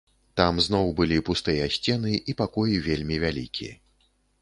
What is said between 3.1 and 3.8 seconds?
вялікі.